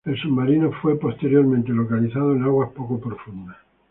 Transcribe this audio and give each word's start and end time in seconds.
El 0.03 0.17
submarino 0.17 0.71
fue 0.81 0.97
posteriormente 0.99 1.71
localizado 1.71 2.33
en 2.35 2.41
aguas 2.41 2.71
poco 2.71 2.99
profundas. 2.99 3.57